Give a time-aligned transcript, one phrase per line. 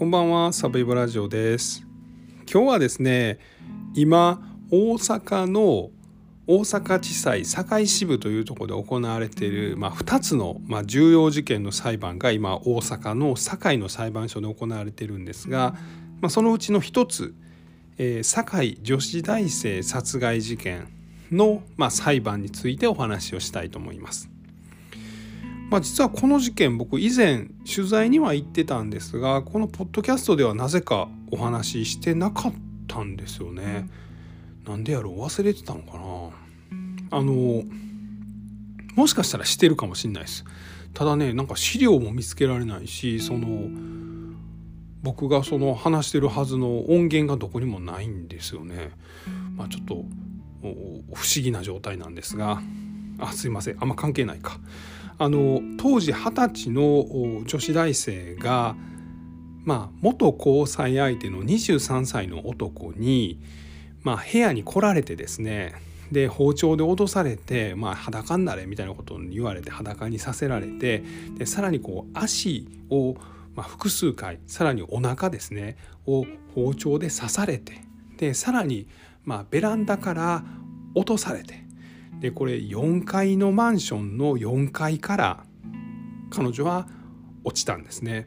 [0.00, 1.86] こんばんはサブイボラジオです
[2.50, 3.38] 今日はですね
[3.92, 5.90] 今大阪の
[6.46, 15.74] 大阪地裁堺支部というところで行われている、まあ、2つの、まあ、重要事件の裁判が今大阪の堺の裁判所で行われているんですが、
[16.22, 17.34] まあ、そのうちの1つ、
[17.98, 20.88] えー、堺女子大生殺害事件
[21.30, 24.29] の、まあ、裁判についてお話をしたいと思います。
[25.70, 32.52] まあ、実はこの事件僕以前取材には行ってたんですがこのポッドキャストではなぜかお話ししてなかっ
[32.88, 33.88] たんですよね。
[34.66, 35.98] なんでやろう忘れてたのか
[37.10, 37.18] な。
[37.18, 37.62] あの
[38.96, 40.44] もしかしたらしてるかもしんないです。
[40.92, 43.68] ただねなんか資料も見つけられないしその
[45.02, 48.90] 僕がその話してるはずの音源がどこにもないんですよね。
[49.56, 50.04] まあちょっと
[51.14, 52.60] 不思議な状態なんですが。
[53.20, 53.76] あすいません。
[53.80, 54.58] あんま関係ないか
[55.20, 58.74] あの当時二十歳の女子大生が
[59.64, 63.40] まあ元交際相手の23歳の男に
[64.02, 65.74] まあ、部屋に来られてですね
[66.10, 71.04] で包丁で脅されて、まあ、裸になれみたいなことを言われて裸にさせられて
[71.36, 73.14] でさらにこう足を、
[73.54, 77.84] まあ、複数回さらにお腹ですねを包丁で刺されて
[78.16, 78.88] でさらに、
[79.24, 80.44] まあ、ベランダから
[80.94, 81.64] 落とされて
[82.20, 85.44] でこれ4階のマンションの4階から
[86.30, 86.86] 彼女は
[87.44, 88.26] 落ちたんですね。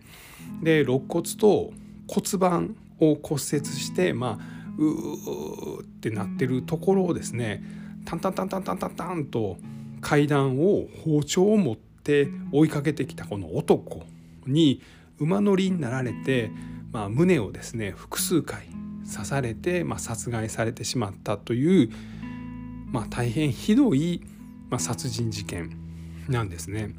[0.61, 1.71] で肋骨と
[2.07, 7.63] 骨盤を骨折してまあうーってなってるところをですね
[8.05, 9.57] タンタンタンタンタンタンタンと
[10.01, 14.03] 階段を包丁を持って追いかけてきたこの男
[14.45, 14.81] に
[15.19, 16.51] 馬乗りになられて、
[16.91, 18.67] まあ、胸をですね複数回
[19.11, 21.89] 刺されて、まあ、殺害されてしまったという、
[22.93, 24.21] まあ、大変ひどい、
[24.69, 25.75] まあ、殺人事件
[26.29, 26.93] なんですね。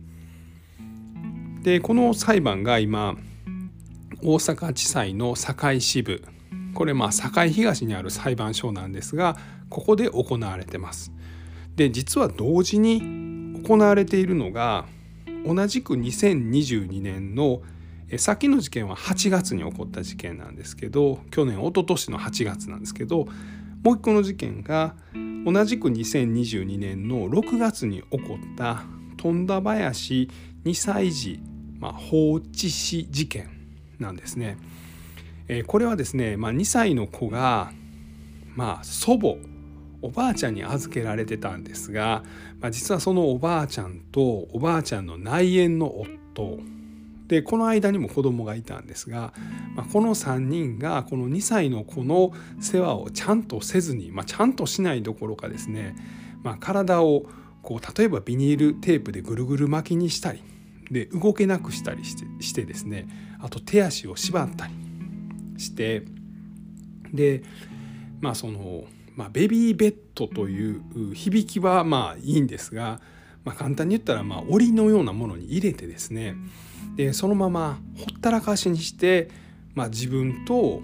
[1.63, 3.17] でこの裁判が今
[4.23, 6.23] 大阪地裁の堺支部
[6.75, 9.39] これまあ堺東にある裁判所なんですが
[9.71, 11.13] ここで行われてます。
[11.77, 14.87] で実は同時に行われているのが
[15.47, 17.63] 同じく2022年の
[18.19, 23.27] 先の事件は8月に起こった事件なんですけど去年一昨年の8月なんですけど
[23.85, 24.95] もう一個の事件が
[25.45, 28.83] 同じく2022年の6月に起こった
[29.19, 30.31] 富田林
[30.65, 31.39] 2歳児、
[31.79, 33.51] まあ、放置死事件
[33.99, 34.57] なんですね。
[35.49, 37.73] えー、これはですね、まあ、2歳の子が、
[38.57, 39.37] まあ、祖母
[40.01, 42.25] おばあちゃんに預けられてたんですが、
[42.61, 46.01] まあ、実はそのおばあちゃんとおばあちゃんの内縁の
[46.35, 46.59] 夫
[47.27, 49.33] でこの間にも子供がいたんですが、
[49.75, 55.97] まあ、この3人がこの2歳の子の世話をちゃんとせずに、まあ、ちゃんとしないどころかですね、
[56.43, 57.25] まあ、体を
[57.63, 60.43] こう例えばビニールテープでぐるぐる巻きにしたり
[60.91, 63.09] で動けなくしたりしてしてですね
[63.41, 64.75] あと手足を縛ったり
[65.57, 66.03] して
[67.13, 67.43] で
[68.21, 68.85] まあその、
[69.17, 73.01] まあ、ベビーベッドという響きはまあいいんですが、
[73.45, 76.37] まあ、簡単に言ったらまあ檻のようなものに入れてですね
[76.97, 79.31] でそのままほったらかしにして、
[79.75, 80.81] まあ、自分と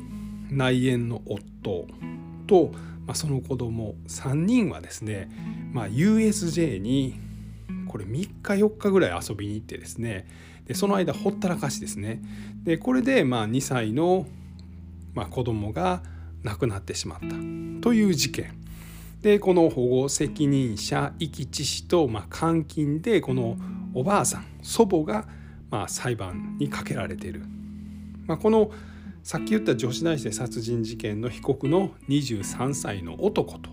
[0.50, 1.87] 内縁の夫
[2.47, 2.72] と、
[3.06, 5.31] まあ、その子供3人はですね、
[5.72, 7.21] まあ、USJ に
[7.87, 10.26] これ3日4日ぐらい遊びに行ってですね
[10.66, 12.22] でその間ほったらかしですね。
[12.62, 14.27] でこれでまあ2歳の
[15.15, 16.03] まあ、子供が
[16.42, 17.28] 亡くなってしまった
[17.82, 18.56] という事件。
[19.22, 23.59] でこの保護責任者遺棄致死と、まあ、監禁でこの
[23.92, 25.27] おばあさん祖母が、
[25.70, 27.42] まあ、裁判にかけられている、
[28.26, 28.70] まあ、この
[29.22, 33.70] さっき言った女子大生殺人事件の被告の23歳の男と、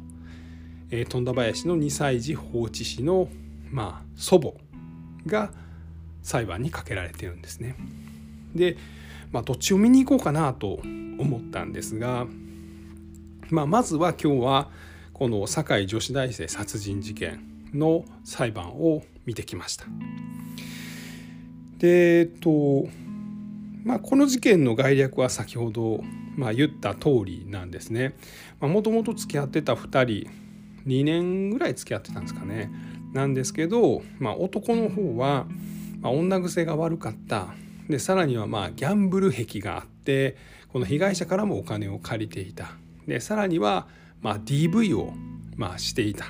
[0.91, 3.29] えー、富田林の2歳児放置死の、
[3.71, 4.53] まあ、祖母
[5.25, 5.51] が
[6.21, 7.75] 裁判にかけられているんですね。
[8.53, 8.77] で
[9.31, 12.25] まあ、どっちを見に行こうかなと思ったんですが、
[13.49, 14.69] まあ、まずは今日は
[15.13, 17.41] この堺女子大生殺人事件
[17.73, 19.85] の裁判を見てきました。
[21.77, 22.87] でえっと
[23.83, 26.03] まあ、この事件の概略は先ほど、
[26.35, 28.15] まあ、言った通りなんですね。
[28.59, 30.29] もともと付き合ってた2人
[30.85, 32.69] 2年ぐらい付き合ってたんですかね。
[33.13, 35.45] なんですけど、まあ、男の方は、
[36.01, 37.47] まあ、女癖が悪かった
[37.89, 40.35] でさらにはまあギャンブル癖があって
[40.71, 42.71] この被害者からもお金を借りていた
[43.07, 43.87] でさらには
[44.21, 45.13] まあ DV を
[45.55, 46.25] まあしていた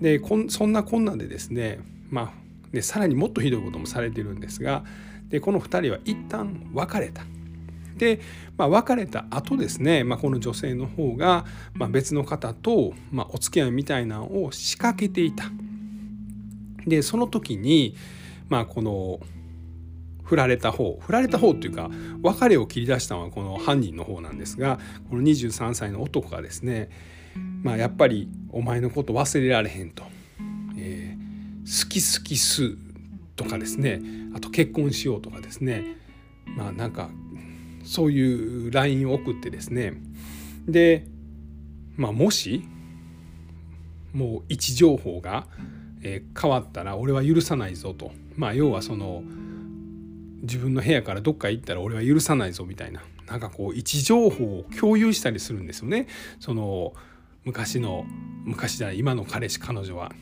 [0.00, 1.80] でこんそんなこんなでですね
[2.10, 2.39] まあ
[2.72, 4.84] でさらにもっとひどいこともされてるんですが
[5.28, 7.22] でこの2人は一旦別れた。
[7.96, 8.20] で、
[8.56, 11.44] まあ、別れた後ですね、まあ、この女性の方が、
[11.74, 15.44] まあ、別の方と、ま、お付き合いみたいなのを仕掛けていた。
[16.86, 17.94] でその時に、
[18.48, 19.20] まあ、この
[20.24, 21.90] 振られた方振られた方っていうか
[22.22, 24.78] 別れを切り出したのはこの犯人の方なんですが
[25.10, 26.88] この23歳の男がですね
[27.62, 30.04] まあやっぱりお前のこと忘れられへんと、
[30.76, 31.16] え、
[31.70, 32.76] 好き好きす
[33.36, 34.02] とかですね。
[34.34, 35.96] あと結婚しようとかですね。
[36.44, 37.10] まあなんか
[37.84, 39.94] そういう LINE を送ってですね。
[40.66, 41.06] で、
[41.96, 42.64] まあ、もし
[44.12, 45.46] もう位置情報が
[46.02, 49.22] 変わったら俺は許さないぞと、まあ、要はその
[50.42, 53.02] 自分の部屋からどっか行ったら俺は許さないぞみたいな。
[53.28, 56.08] なんかこう位置情報を共有したりするんですよね。
[56.40, 56.94] その
[57.44, 58.04] 昔の
[58.44, 60.12] 昔じゃない今の彼氏彼女は。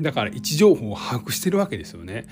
[0.00, 2.26] だから位置情報を把握してるわけですよね。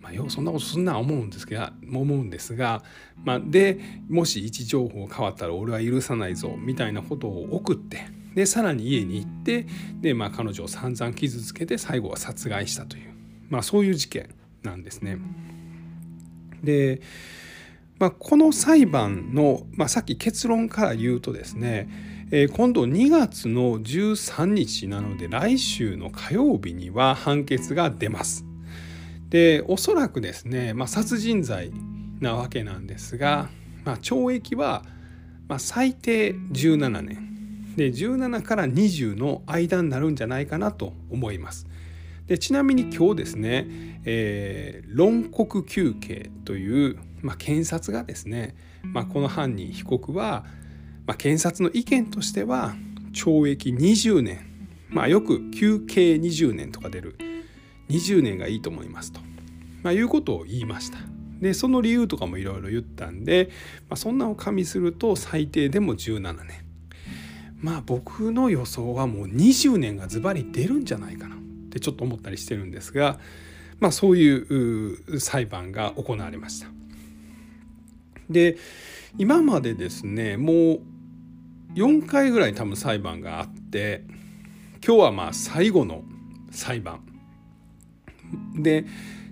[0.00, 2.82] まあ、よそんなことすんな思うんですけど思うんですが、
[3.22, 3.78] まあ、で
[4.08, 9.66] もし位置情報変わったら俺は許さないぞみたいなことを送ってでさらに家に行って
[10.00, 13.14] で、まあ、彼女を散々傷つけて最後は殺害したという、
[13.48, 15.18] まあ、そういう事件なんですね。
[16.64, 17.00] で、
[17.98, 21.88] まあ、この裁判の、まあ、さっき結論から言うとですね、
[22.34, 28.46] えー、今度2月の13日なので来週の火曜日には判決が出ます。
[29.28, 31.70] でおそらくですね、まあ、殺人罪
[32.20, 33.50] なわけなんですが、
[33.84, 34.82] まあ、懲役は、
[35.46, 41.66] まあ、最低17年で17から20の間になるんじゃないかなと思います。
[42.28, 43.66] でちなみに今日ですね、
[44.06, 50.46] えー、論告求刑という、まあ、検察がですね、まあ、この犯人被告は、
[51.06, 52.74] まあ、検察の意見としては
[53.12, 54.40] 懲役20年、
[54.88, 57.16] まあ、よく求刑20年とか出る
[57.88, 59.20] 20年がいいと思いますと、
[59.82, 60.98] まあ、いうことを言いました。
[61.40, 63.50] でその理由とかもいろいろ言ったんで、
[63.88, 66.64] まあ、そんなを加味すると最低でも17年
[67.60, 71.38] まあ僕の予想はもう20年がズバリ出るんじゃないかなっ
[71.70, 73.18] てちょっと思ったりしてるんですが、
[73.80, 76.68] まあ、そういう裁判が行われました。
[78.28, 78.56] で
[79.18, 80.80] 今までですねもう
[81.74, 84.04] 4回ぐらい多分裁判があって
[84.86, 86.02] 今日はまあ最後の
[86.50, 87.00] 裁判。
[88.54, 88.84] で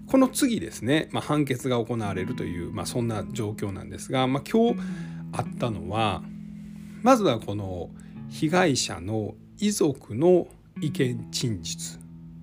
[0.07, 4.81] この次ですね、まあ、判決が行われるという、まあ、そんな状況なんですが、まあ、今日
[5.33, 6.23] あったのは
[7.03, 7.91] まずはこの
[8.29, 10.49] 被害者の遺族の
[10.81, 11.99] 意見陳述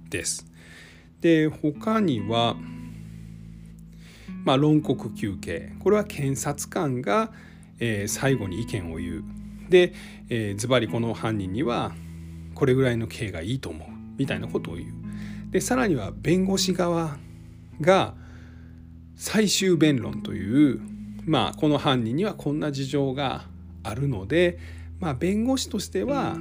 [0.09, 0.45] です。
[1.19, 2.55] で他には、
[4.45, 7.31] まあ、論告求刑これは検察官が、
[7.79, 9.46] えー、最後に意見を言う。
[9.69, 9.93] で、
[10.29, 11.93] えー、ズバリこの犯人には
[12.55, 13.87] これぐらいの刑がいいと思う
[14.17, 14.93] みたいなことを言う。
[15.51, 17.17] でさらには弁護士側
[17.79, 18.15] が
[19.15, 20.81] 最終弁論という
[21.25, 23.45] まあこの犯人にはこんな事情が
[23.83, 24.59] あるので、
[24.99, 26.33] まあ、弁護士としては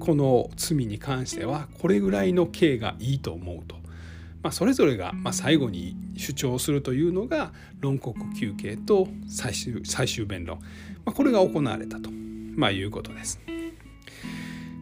[0.00, 3.76] この罪に関してはこれぐらいの刑がいいと思うと、
[4.42, 10.58] まあ、それぞれがま最後に主張するというのが論告求刑と最終最終弁論、
[11.04, 12.10] まあ、これが行われたと、
[12.56, 13.40] まあ、いうことです。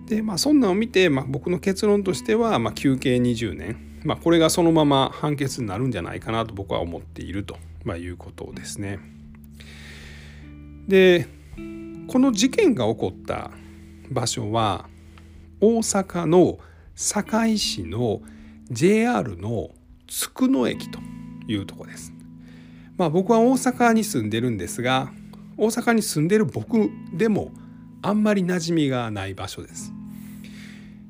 [0.07, 8.99] でまあそんなのを見て、まあ、僕の結論としては、まあ、求刑20年、まあ、これがそのまま判決になるんじゃないかなと僕は思っていると、まあ、いうことですね。
[10.87, 11.29] で
[12.09, 13.53] この事件が起こった
[14.11, 14.89] 場所は
[15.61, 16.59] 大阪の
[16.95, 18.21] 堺市の
[18.71, 19.71] JR の
[20.09, 20.99] 津久野駅と
[21.47, 22.13] いうとこです。
[22.99, 25.11] まあ僕は大阪に住んでるんですが
[25.57, 27.53] 大阪に住んでる僕でも
[28.03, 29.93] あんまり馴染みがない場所です。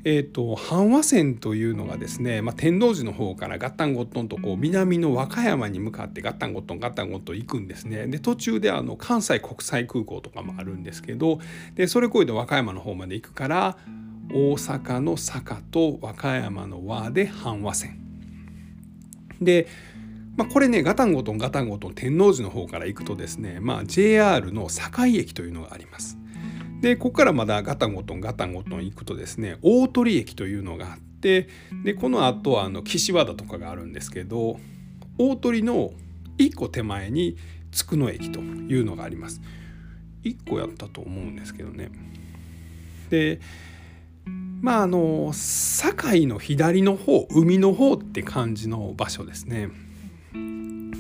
[0.04, 11.38] えーと、阪和線というのがですね、まあ、天王寺の方からガッタンゴットンとこう南の和歌山に向かってガッタンゴットンガッタンゴットン行くんですねで途中であの関西国際空港とかもあるんですけど
[11.76, 13.76] でそれ越えて和歌山の方まで行くから
[14.32, 18.00] 大阪の坂と和歌山の和で阪和線
[19.40, 19.68] で、
[20.36, 26.18] まあ、これねガタンゴトンガタンゴトン天王寺の方から行くとですね、まあ、JR の堺駅というのがあります。
[26.82, 31.48] でここからまだガタンゴトンガタンゴトン行くとですね大鳥駅というのがあって
[31.84, 34.58] でこの後はあの岸和田とかがあるんですけど
[35.16, 35.92] 大鳥の
[36.38, 37.36] 1個手前に
[37.70, 39.40] 津久野駅というのがあります。
[40.24, 41.90] 1個やったと思うんですけどね。
[43.10, 43.40] で
[44.60, 49.70] まああの堺の左の方海の方って感じの場所ですね。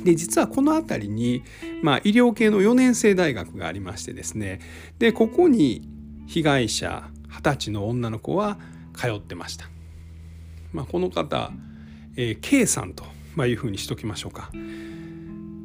[0.04, 1.42] で実はこの辺りに、
[1.82, 4.60] まあ、医療系の4年生大学がありましてですね
[4.98, 5.88] でここに
[6.26, 8.58] 被害者二十歳の女の子は
[8.94, 9.68] 通ってました。
[10.72, 11.50] まあ、この方、
[12.16, 13.04] えー、K さんと
[13.34, 14.50] まいうふうにしときましょうか。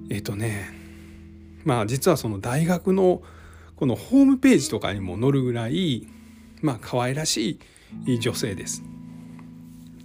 [0.09, 0.69] えっ、ー、とね
[1.65, 3.21] まあ実はその大学の
[3.75, 6.07] このホームページとかにも載るぐらい
[6.61, 7.59] まあ可愛らし
[8.05, 8.83] い女性です。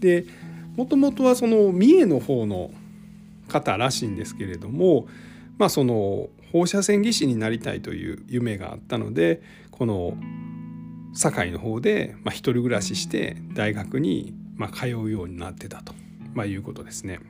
[0.01, 0.27] で
[0.77, 2.71] もともとはその三重の方の
[3.53, 5.07] 方らしいんですけれども
[5.59, 10.17] まあその放射線技師になりたいという夢があったのでこの
[11.15, 15.95] 堺の方で、まあ、一人暮らしして大学に、ま、通うようになってたと、
[16.35, 17.21] まあ、いうことですね。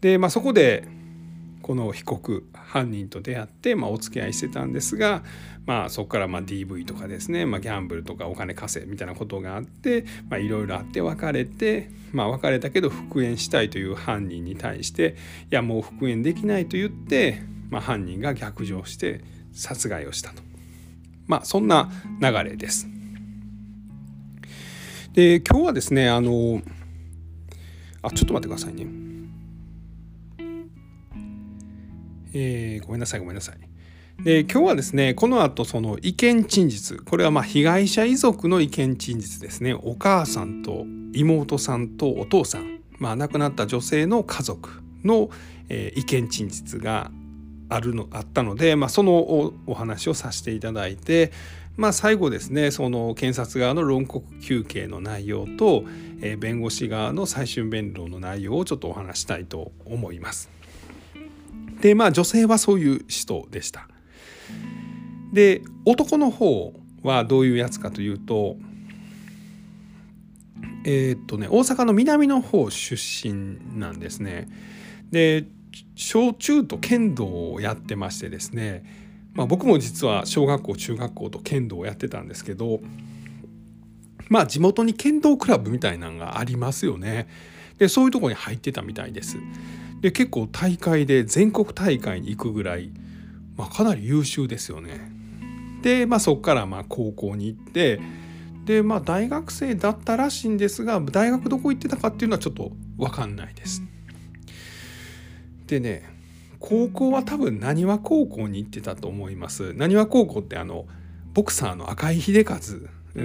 [0.00, 0.84] で、まあ、そこで
[1.68, 5.22] この被告犯人と出会って、まあ、お付き合いしてたんですが、
[5.66, 10.06] まあ、そこからま DV とかですね、まあ、ギャンブルとかお金稼いみたいなことがあって
[10.40, 15.16] いろいろあって別れて、まあ、別れたけど復縁したいという犯人に対して
[15.52, 19.20] いやもう復縁できないと言って、ま、犯人が逆上して
[19.52, 20.40] 殺害をしたと。
[21.26, 21.90] まあそんな
[22.22, 22.88] 流れです。
[25.12, 26.62] で今日はですねあの
[28.00, 29.07] あちょっと待ってくださいね。
[32.38, 33.58] えー、ごめんなさいごめんなさい。
[34.22, 45.30] で今日はですねこの後その意見陳述これはま被害者遺族の意見陳述ですねお母さんと妹さんとお父さん、まあ、亡くなった女性の家族の、
[45.68, 47.12] え、意見陳述が
[47.68, 51.32] あるのあったので、まあ、そのお話をさせていただいて、
[51.76, 55.84] まあ、最後ですねその検察側の論告求刑の内容と、
[56.22, 60.57] え、弁護士側の最終弁論の内容をちょっとお話したいと思います。
[61.80, 63.88] でまあ女性はそういう人でした。
[65.32, 68.56] で男の方はどういうやつかというと
[70.84, 74.48] えー、っとね大阪の南の方出身なんですね。
[75.10, 75.44] で
[75.94, 78.84] 小中と剣道をやってましてですね、
[79.34, 82.80] まあ、僕も実は小学校中学校と剣道をやってたんですけど
[84.28, 87.28] まあ地元に剣道クラブみたいなのがありますよね。
[87.78, 89.36] でそういうとこに入ってたみたいです。
[90.00, 92.90] で結構大会で全国大会に行くぐらい、
[93.56, 95.10] まあ、かなり優秀ですよね。
[95.82, 98.00] で、まあ、そこからまあ高校に行って
[98.64, 103.82] でまあ大学生だったらしいんですが大学どこ行ってたかっていうのはちょっと分かんないです。
[105.66, 106.04] でね
[106.58, 110.86] 高校は多分なにわ高校に行ってたと思いますなにわ高校ってあの
[111.32, 112.58] ボクサーの赤井秀和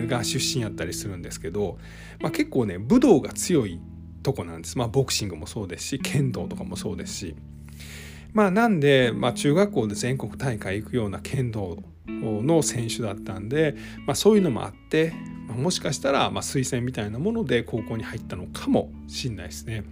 [0.08, 1.78] が出身やったりするんですけど、
[2.20, 3.80] まあ、結構ね武道が強い
[4.24, 7.36] とこなんですまあボクシングもそうですし剣道とかもそうですし
[8.34, 11.78] まあなんで、まあ、中学校で全国大会行くような剣道
[12.08, 13.76] の選手だったんで、
[14.08, 15.14] まあ、そういうのもあって、
[15.48, 19.84] まあ、もしかしたらまあ推薦みたいなもので高校に入ったのかもしんないですね。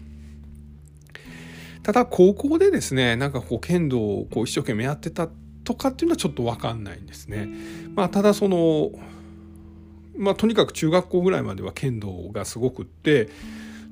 [1.84, 5.30] ただ高校でですねなんかこう剣道をこう一生懸命やってた
[5.64, 7.48] とかっていうのはちょっと分かんないんですね。
[7.96, 8.92] まあ、ただその
[10.18, 13.30] まあ、とにかく中学校ぐらいまでは剣道がすごくって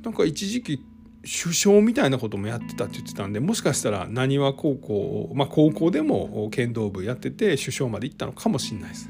[0.03, 0.83] なんか一時期
[1.21, 9.09] 首相みたいなこともやってたって言ってたんでもしかしたらなにわ高校、まあ、高校でも剣道部やってて首相まで行ったのかもしれないです。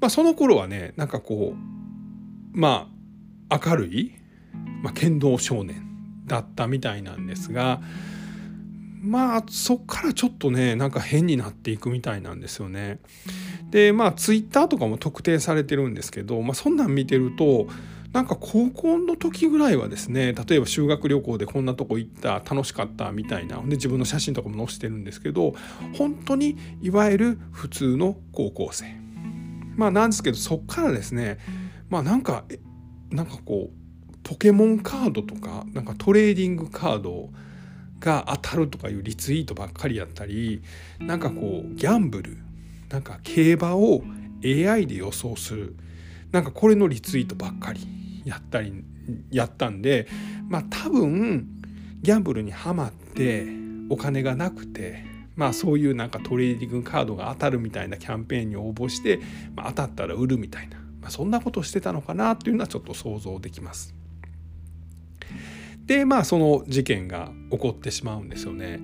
[0.00, 2.90] まあ、その頃はねなんかこうま
[3.48, 4.12] あ明るい、
[4.82, 5.82] まあ、剣道少年
[6.26, 7.80] だったみたいなんですが
[9.02, 13.00] まあそっからちょっとねなんか変になっていくみたいなんですよね。
[13.70, 17.66] でまあツイッターとかも特定されてるんですけど、まあ、そんなん見てると
[18.14, 25.56] なんか高校の時ぐらいはですね例えば修学旅行でこんなとこ行った楽しかったみたいなで自分の写真とかも載せてるんですけど
[25.98, 28.86] 本当にいわゆる普通の高校生。
[29.74, 31.38] まあなんですけどそっからですね
[31.90, 32.44] まあなんか
[33.10, 37.30] なんかこうポケモンカードとかなんかトレーディングカード
[37.98, 40.62] が当たるとかいうリツイートばっかりやったり
[41.00, 42.38] なんかこうギャンブル
[42.90, 44.04] なんか競馬を
[44.44, 45.74] AI で予想する
[46.30, 47.93] なんかこれのリツイートばっかり。
[48.24, 48.84] やったり
[49.30, 50.08] やったんで
[50.48, 51.46] まあ多分
[52.02, 53.46] ギャンブルにはまって
[53.90, 55.04] お金がなくて
[55.36, 59.20] まあそういうなんかトレーディングカードが当たるみたいなキャンペーンに応募して、
[59.54, 63.94] まあ、当たったら売るみたいな、まあ、そんなことをしてたのかなっていうのはちょっと想像できます。
[65.86, 68.80] でまあその事件が起こってしまうんですよね。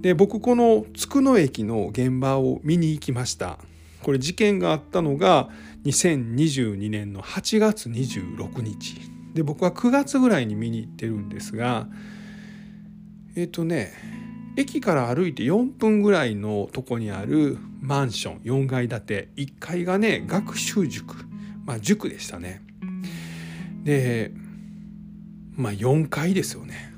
[0.00, 3.58] で僕この津久野駅の現場を見に行きました。
[4.02, 5.48] これ事件があったのが
[5.84, 9.00] 2022年の8月26日
[9.34, 11.88] で僕は9月ぐらいに見に行ってるんですが
[13.34, 13.92] えっ、ー、とね
[14.56, 21.16] 駅から歩いて4分ぐらいのとこにあるマンション4階建て1階がね学習塾
[21.64, 22.60] まあ塾でしたね。
[23.84, 24.32] で
[25.54, 26.92] まあ4階ですよね。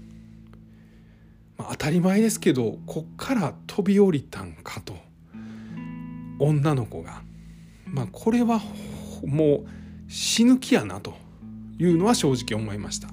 [1.56, 4.96] まあ、当たり前ですけどこっから飛び降りたんかと
[6.38, 7.22] 女の子が。
[7.94, 8.60] まあこれは
[9.24, 9.66] もう
[10.08, 11.14] 死ぬ気やなと
[11.78, 13.08] いうのは正直思いました。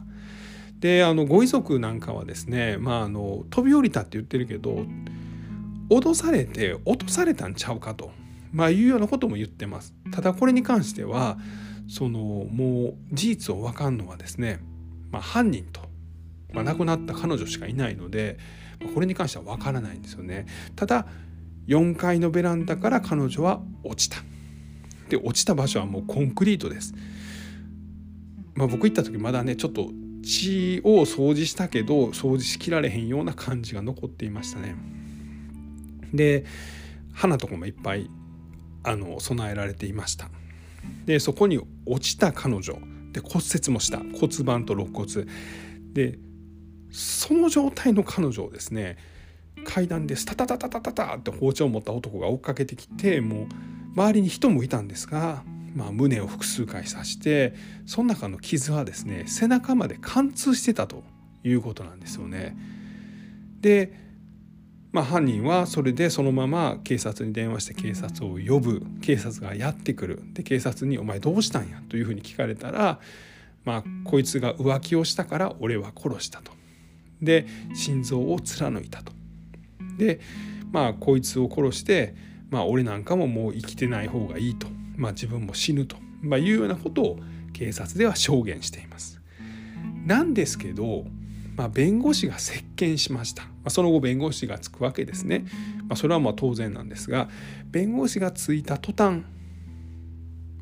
[0.80, 4.84] であのご遺族なんかはですね、まあ、あの飛び降りたって言ってるけど
[5.92, 8.12] 脅されて落とされたんちゃうかと、
[8.52, 9.94] まあ、いうようなことも言ってます。
[10.12, 11.38] ただこれに関しては
[11.88, 14.60] そのもう事実を分かんのはですね
[15.12, 15.92] まあ、犯人と
[16.54, 18.38] まあ、亡くなった彼女しかいないので
[18.94, 20.46] これに関してはわからないんですよね。
[20.76, 21.06] ただ
[21.68, 24.24] 4階のベランダから彼女は落ちた。
[25.12, 26.94] で落ちた場所はもうコンクリートです。
[28.56, 29.89] まあ、僕行った時まだねちょっと
[30.24, 34.75] 血を掃除したけど掃除しきられへんような感じが残っていましたね。
[36.13, 36.46] で
[37.13, 38.10] 花とかもいっぱい
[38.84, 40.30] あの備えられていました。
[41.06, 42.77] でそこに落ちた彼女
[43.12, 45.25] で骨折もした骨盤と肋骨
[45.94, 46.18] で
[46.91, 48.98] その状態の彼女をですね
[49.65, 53.48] 階段でスタタタタタタタって包丁を持った男が追っかけてきてもう
[53.95, 55.43] 周りに人もいたんですが、
[55.75, 57.53] まあ、胸を複数回刺して
[57.86, 61.03] その中の傷はですね背中まで貫通してたと
[61.43, 62.55] いうことなんですよね。
[63.62, 63.93] で、
[64.91, 73.00] まあ、犯人はそれでそのまま警察に電話して警察を呼ぶ警察がやってくるで警察に「お前どうしたんや?」というふうに聞かれたら、
[73.63, 76.51] まあ、こいつが浮気をしたから俺は殺したと。
[77.21, 77.45] で
[77.75, 79.13] 心臓を貫いたと。
[79.98, 80.19] で
[80.71, 82.15] まあこいつを殺して
[82.51, 87.20] まあ俺なんかももう生きてない方がいいと、まあ、自分も死ぬと、まあ、いうようなことを
[87.53, 89.20] 警察では証言しています。
[90.05, 91.05] なんですけど、
[91.55, 95.46] まあ、弁護士が接見しました、まあ、その後弁護士がつくわけですね、
[95.88, 97.29] まあ、それはまあ当然なんですが
[97.65, 99.24] 弁護士がついた途端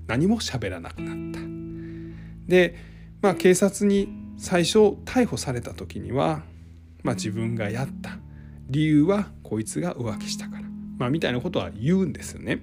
[0.08, 1.40] 何も喋らなくなった。
[2.48, 2.76] で、
[3.22, 6.42] まあ、警察に最初逮捕された時には、
[7.04, 8.18] まあ、自分がやった
[8.70, 10.69] 理由はこいつが浮気したから、
[11.00, 12.60] まあ、みたいなことは言うんですよね。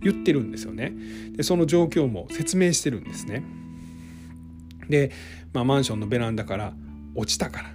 [0.00, 0.92] 言ってるんですよね。
[1.32, 3.42] でその状況も説明してるんですね。
[4.88, 5.10] で、
[5.52, 6.72] まあ、マンションのベランダから
[7.16, 7.72] 落ちたから、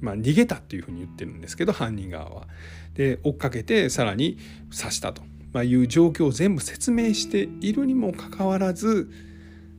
[0.00, 2.46] まあ、逃げたっていうふうに言ってるんですけど犯人側は。
[2.94, 4.38] で追っかけてさらに
[4.74, 5.20] 刺したと、
[5.52, 9.10] まあ、いう状況を全部説明しているにもかかわらず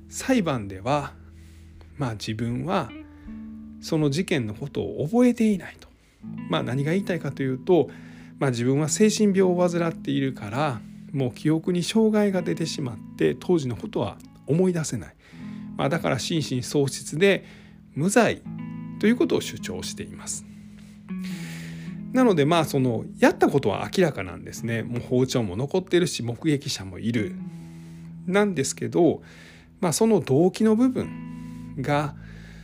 [0.10, 1.14] 裁判では
[1.98, 2.92] まあ自分は
[3.82, 5.88] その事件のことを覚えていないと。
[6.50, 7.90] まあ、何が言いたいかというと、
[8.40, 10.80] まあ、自分は精神病を患っているから
[11.12, 15.16] もう記憶に障害が出てしまって当時のことは思い出せない、
[15.76, 17.46] まあ、だから心神喪失で
[17.96, 18.42] 無罪
[19.00, 20.46] ということを主張しています。
[22.14, 24.82] なのでまあそのやったことは明らかなんですね。
[24.82, 27.36] もう包丁も残ってるし目撃者もいる。
[28.28, 29.22] なんですけど、
[29.80, 32.16] まあ、その動機の部分が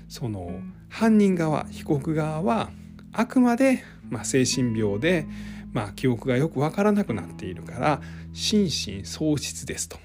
[0.10, 0.60] その
[0.90, 2.70] 犯人側被告側は
[3.12, 5.26] あくまで、まあ、精神病で、
[5.74, 9.98] まあ、記憶がよくわからなくなっているから心神喪失ですと。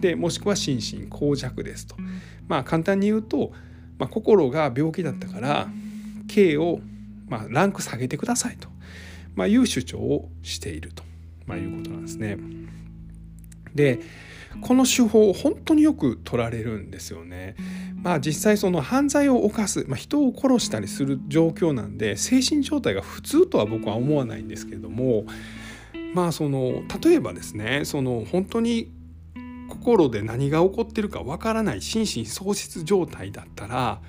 [0.00, 1.96] でもしくは心神耗弱ですと。
[2.48, 3.52] まあ簡単に言うと、
[3.98, 5.68] まあ、心が病気だったから
[6.28, 6.80] 刑を、
[7.28, 8.68] まあ、ランク下げてくださいと、
[9.34, 11.02] まあ、いう主張をしていると、
[11.46, 12.38] まあ、いうことなんですね。
[13.74, 14.00] で
[14.60, 17.56] この手法本当によく取られるんですよね。
[18.02, 25.24] まあ実際その犯罪を犯す、まあ、人を殺したりする状況なんで精神状態が普通とは僕は思わないんですけれども
[26.14, 28.92] まあその例えばですねその本当に
[29.68, 34.00] 心で何が起こってるかわからない心神喪失状態だったら、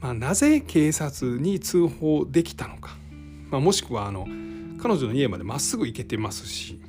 [0.00, 2.96] まあ、なぜ警察に通報できたのか、
[3.50, 4.26] まあ、もしくはあの
[4.82, 6.80] 彼女の家までまっすぐ行けてますし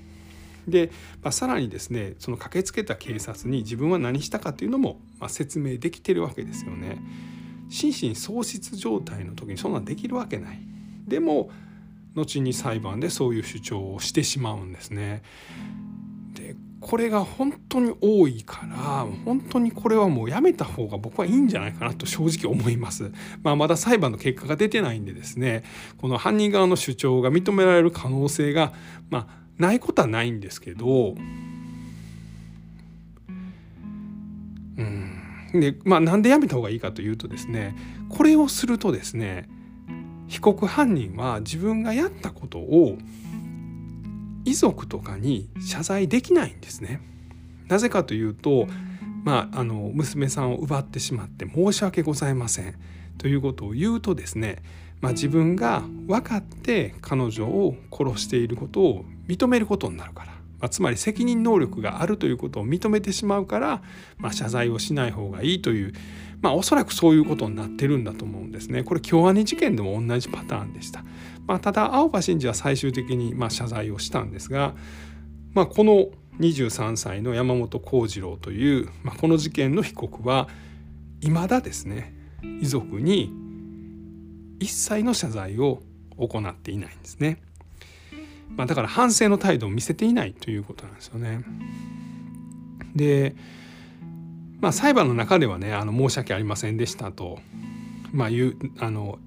[0.67, 7.01] で、まあ、さらにですねその駆けつけた警察に自分は何したかっていうのも、まあ、説明できてるわけですよね。
[7.69, 10.60] 心神喪失状態の時にそんなんできるわけない。
[11.08, 11.49] でも
[12.15, 15.21] 後に裁判でそういう主張をしてしまうんですね。
[16.34, 23.12] でこれが本当に多いから本当にこれはもうやめた方が僕はいいんじゃないかなと正直思います。
[23.43, 25.63] まあ、まだ裁判の結果が出てないんでですね
[25.97, 28.73] この犯人側の主張が認められる可能性が
[29.10, 31.15] まあないことはないんですけど
[34.77, 37.75] うんでまあなんでやめた方がいいかというとですね
[38.09, 39.49] これをするとですね
[40.27, 42.97] 被告犯人は自分がやったことを
[44.45, 47.01] 遺族とかに謝罪できないんですね。
[47.67, 48.67] なぜかというと、
[49.25, 52.75] まあ、あの娘さんを奪ってしまって申し訳ございません
[53.17, 54.63] ということを言うとですね、
[55.01, 63.81] まあ、自分が分かって彼女を殺していることを認めることになるから、まあ、つまり責任能力があるということを認めてしまうから、
[64.17, 65.93] まあ、謝罪をしない方がいいという、
[66.41, 68.83] まあ、おそらくそういうことになってるんだと思うんですね。
[68.83, 71.03] これ京アニ事件でも同じパターンでした。
[71.45, 74.75] まあ、ただ青葉真司は最終的にま謝罪をしたんですが、
[75.53, 76.09] まあ、この
[76.39, 80.47] 23歳の山本幸次郎という、まあ、この事件の被告は
[81.21, 82.13] いまだですね
[82.61, 83.33] 遺族に
[84.59, 85.81] 一切の謝罪を
[86.17, 87.41] 行っていないんですね。
[88.55, 91.43] まあ、だから反省の態度を見せていないということなんですよね。
[92.95, 93.36] で、
[94.60, 97.39] まあ、裁判の中ではねあの申し訳ありませんでしたと、
[98.12, 99.19] まあ、いうあの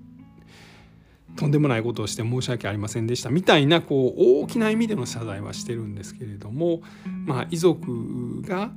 [1.36, 6.82] とんでもないことをして申し訳ありませんでしたみたいなこう大きな意味での謝罪はしてるんですけれども、
[7.26, 8.72] まあ、遺族が、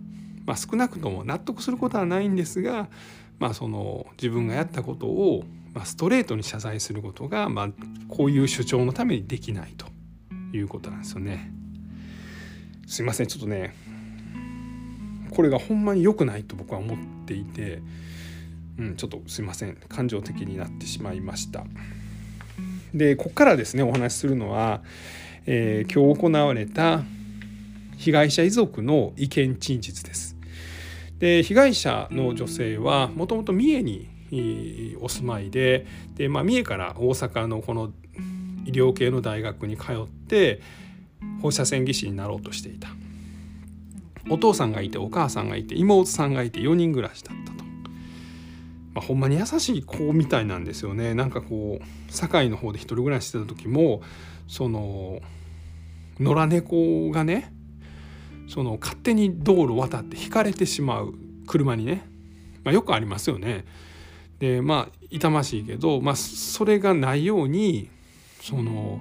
[0.45, 2.87] まあ、少なくとも納得することはないんですが、
[3.39, 7.69] まあ、その自分がやったことを、まあ、ストレートに謝罪することが、まあ、
[8.07, 9.87] こういう主張のためにできないと
[10.53, 11.51] いうことなんですよね。
[12.87, 13.73] すいませんちょっとね
[15.31, 17.81] これがほんまに良くないと僕は思っていて、
[18.77, 21.63] うん、ちょっとすいません感情的になってしまいました。
[22.93, 24.81] でここからですねお話しするのは、
[25.47, 27.01] えー、今日行われた
[27.97, 30.35] 被害者遺族の意見陳述です。
[31.17, 34.09] で被害者の女性はもともと三重に
[34.99, 35.85] お住まいで
[36.15, 37.91] で、まあ、三重から大阪のこの
[38.65, 40.61] 医療系の大学に通って
[41.41, 42.89] 放射線技師になろうとしていた。
[44.29, 47.63] お父さんがいてお母さんがいて妹さんがいて4人暮らしだったと、
[48.93, 51.13] まあ、ほんまに優しい子みたいなんですよね。
[51.13, 54.01] なんかこう堺の方で一人暮らししてた時も
[54.47, 55.19] その
[56.19, 57.53] 野良猫がね
[58.47, 61.13] その勝手に道路渡って引かれてしまう
[61.47, 62.07] 車にね、
[62.63, 63.65] まあ、よくありますよね。
[64.39, 67.89] でまあ痛ましいけど、まあ、それがないように
[68.43, 68.99] その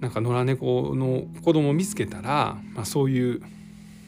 [0.00, 3.40] なんか野良猫の子供を見つけたら、まあ、そういう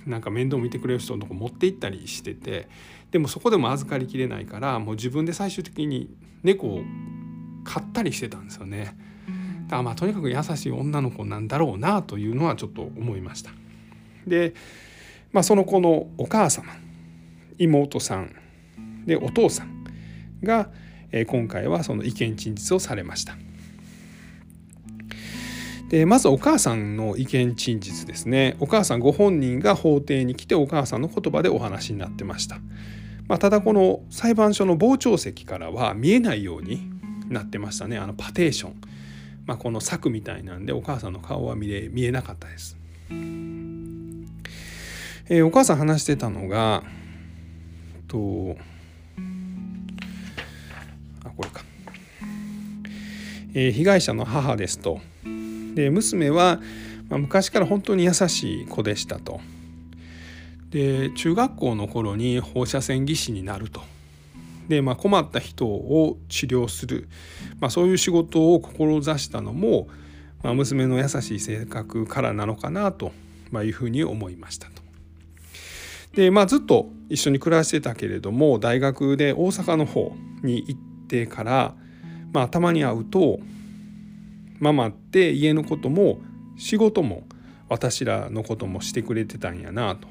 [0.04, 2.68] なんか面倒見てくれる人のとこ持って行ったりしてて
[3.10, 6.82] でもそこでも預かりきれないからもう自分で最終的に猫を
[7.64, 8.94] 飼ったりしてたんですよね。
[9.64, 13.50] だからまあとにかく優しい女の子なんだろうなというのはちょっと思いました。
[14.26, 14.52] で、
[15.32, 16.66] まあ、その子のお母様
[17.58, 18.36] 妹さん
[19.06, 19.84] でお父さん
[20.42, 20.68] が、
[21.10, 23.34] えー、今回はその意見陳述をされました。
[25.88, 28.56] でまずお母さんの意見陳述ですね。
[28.58, 32.58] お母さんご本人が法廷に来てお母さんの言葉でお話になってました、
[33.28, 36.90] まあ、ただこの裁判所の傍聴席からは見えないように
[37.28, 37.98] なってましたね。
[37.98, 38.80] あのパテーション、
[39.46, 42.76] まあ、この柵みたいなんでお母さんの顔は見れ見えなかったです、
[43.10, 46.82] えー、お母さん話してたのが
[48.08, 48.56] と
[51.24, 51.62] あこれか、
[53.54, 55.00] えー、被害者の母ですと。
[55.76, 56.58] で娘は、
[57.10, 59.40] ま昔から本当に優しい子でしたと。
[60.70, 63.82] で中学校の頃に放射線技師になると。
[64.68, 67.08] で、まあ、困った人を治療する、
[67.60, 69.86] まあ、そういう仕事を志したのも、
[70.42, 73.12] まあ、娘の優しい性格からなのかなと、
[73.52, 74.82] いうふうに思いましたと。
[76.14, 81.74] でまあずっと一緒に暮らしてたけれども大学で大阪の方に行ってから、
[82.32, 83.38] まあ、たまに会うと
[84.58, 86.20] ママって家のことも
[86.56, 87.24] 仕事も
[87.68, 90.08] 私らのこともしてくれてたんやなと、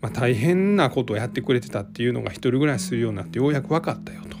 [0.00, 4.36] まあ、大変なことをやってくれてたっていうのが一人暮らしするようになってようやく分かったよと。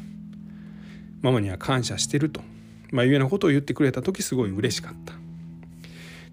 [1.22, 2.40] ママには感謝してると、
[2.92, 5.14] まあ、いうようなことを言ってくれた時すごい嬉しかった。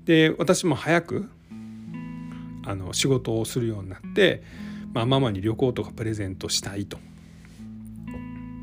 [0.06, 1.30] で私も早く
[2.66, 4.44] あの仕事をするようになって、
[4.94, 6.98] まあ、ママに旅行とかプレゼントしたいと、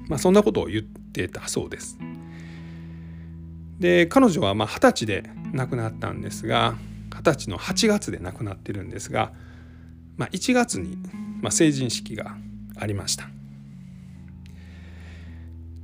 [0.08, 1.98] まあ、そんなことを言ってたそうです。
[3.80, 6.76] で彼女はまあ20歳で亡くなったんですが
[7.12, 9.32] 二十歳の8月で亡くなってるんですが、
[10.16, 10.96] まあ、1月に
[11.40, 12.36] まあ成人式が
[12.76, 13.28] ありました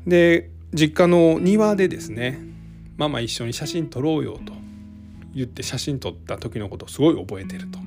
[0.07, 2.39] で実家の庭でですね
[2.97, 4.53] ママ一緒に写真撮ろうよと
[5.35, 7.79] 言って写真撮った時のことをすごい覚えてると。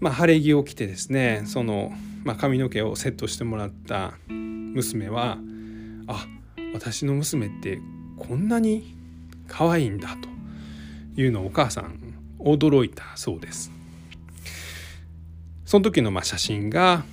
[0.00, 1.92] まあ、晴れ着を着てですねその、
[2.24, 5.38] まあ、髪の毛をセットしてもらった娘は
[6.06, 6.26] あ
[6.74, 7.80] 私の娘って
[8.18, 8.94] こんなに
[9.48, 11.98] 可愛いんだというのをお母さん
[12.38, 13.70] 驚いたそうです。
[15.64, 17.04] その時のまあ写真が、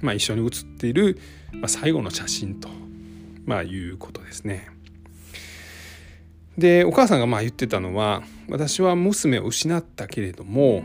[0.00, 1.18] まあ、一緒に写っている、
[1.52, 2.68] まあ、最後の写真と、
[3.44, 4.68] まあ、いうことですね。
[6.56, 10.82] でお母さんがまあ言ってたのは私は娘を失ったけれども、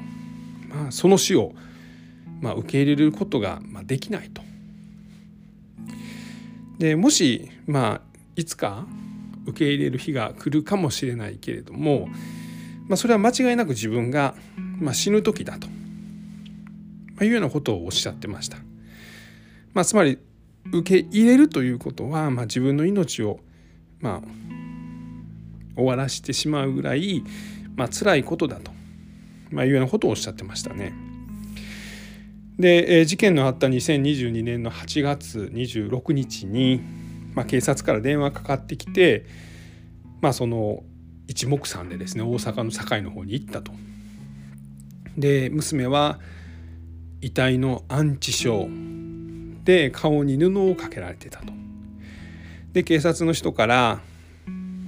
[0.70, 1.54] まあ、その死を
[2.42, 4.44] まあ受け入れることができないと。
[6.78, 8.02] でもしまあ
[8.36, 8.86] いつか
[9.46, 12.08] 受け入れる日が来るかもしれないけれども、
[12.88, 14.36] まあ、それは間違いなく自分が、
[14.80, 15.74] まあ、死ぬ時だと、ま
[17.22, 18.58] あ、いうようなことをおっしゃってました。
[19.74, 20.20] まあ、つまり
[20.72, 23.40] 受け入れるということは、まあ、自分の命を、
[24.00, 24.44] まあ、
[25.76, 27.24] 終わらしてしまうぐらい、
[27.76, 28.72] まあ辛いことだと、
[29.50, 30.94] まあ、いうようなことをおっしゃってましたね。
[32.60, 36.82] で、えー、事件のあった2022年の8月26日に
[37.36, 39.26] まあ、警察から電話かかってきて、
[40.22, 40.84] まあ、その
[41.28, 43.72] 一目散でですね大阪の堺の方に行ったと。
[45.18, 46.20] で娘は
[47.22, 48.68] 遺体の安置所
[49.64, 51.54] で顔に布をかけられてたと。
[52.74, 54.02] で警察の人から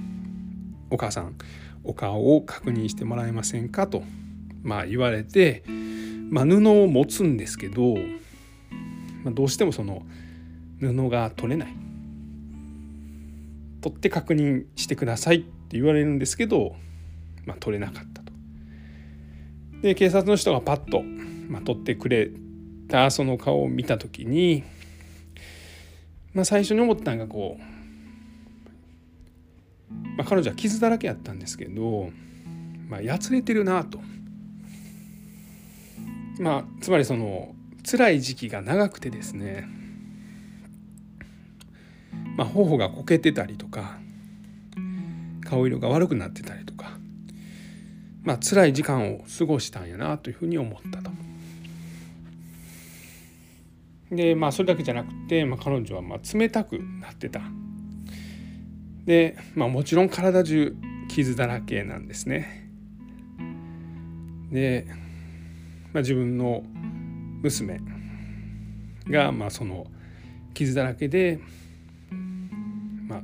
[0.90, 1.36] 「お母さん
[1.84, 4.02] お顔を確認してもらえませんか?」と、
[4.62, 5.62] まあ、言われて、
[6.30, 7.94] まあ、布を持つんですけど、
[9.24, 10.04] まあ、どうしてもその
[10.80, 11.85] 布が取れない
[13.86, 16.74] 取って確認してくださいって言われるんですけど、
[17.44, 18.32] まあ、取れなかったと。
[19.80, 21.04] で警察の人がパッと、
[21.48, 22.30] まあ、取ってくれ
[22.88, 24.64] たその顔を見た時に、
[26.34, 27.62] まあ、最初に思ったのがこう
[30.16, 32.10] まあ、彼女は傷だらけやったんですけど、
[32.88, 34.00] まあ、やつれてるなと。
[36.40, 37.54] まあ、つまりその
[37.88, 39.68] 辛い時期が長くてですね、
[42.36, 43.98] まあ、頬がこけてたりとか
[45.44, 46.98] 顔色が悪くなってたりとか、
[48.22, 51.10] まあ辛い時間を過ごしたんやなというふうに思ったと。
[54.10, 57.40] でまあそれだけじゃなくて、まあ、彼女はまあ冷たくなってた
[59.06, 60.76] で、まあ、もちろん体中
[61.08, 62.68] 傷だらけなんですね。
[64.50, 64.86] で、
[65.92, 66.64] まあ、自分の
[67.42, 67.80] 娘
[69.08, 69.86] が、まあ、その
[70.54, 71.38] 傷だらけで、
[73.06, 73.22] まあ、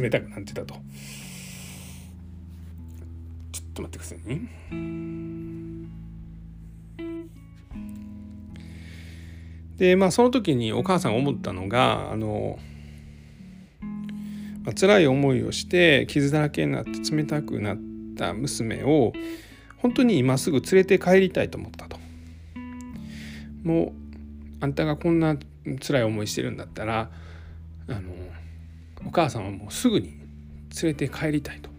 [0.00, 0.74] 冷たくなってたと。
[3.52, 4.48] ちょっと待ってくださいね。
[9.76, 12.58] でまあその時にお母さんが思ったのがあの
[14.64, 17.78] まあ、辛い思いをして傷だらけになって冷たくなっ
[18.18, 19.14] た娘を
[19.78, 21.96] 本当に今すぐ連れて帰りたいと思ったと。
[23.62, 23.92] もう
[24.60, 25.38] あんたがこんな
[25.80, 27.10] 辛い思いしてるんだったら
[27.88, 28.12] あの
[29.08, 31.70] お母さんはもうすぐに連れて帰りたいと。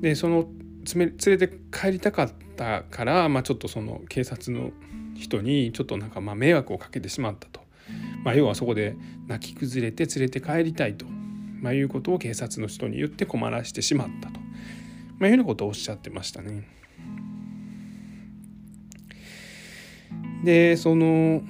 [0.00, 0.48] でその
[0.94, 4.70] 連れて帰りたかったから、まあ、ちょっとその警察の
[5.16, 7.60] 人にちょっとなんかま迷惑をかけてしまったと。
[8.22, 8.96] まあ、要はそこで
[9.26, 11.06] 泣き崩れて連れて帰りたいと
[11.60, 14.40] まあ、いうことを警察の人に言って困らしてしまったと、
[15.18, 16.68] ま、いうようなことをおっしゃってましたね。
[20.44, 21.42] でその、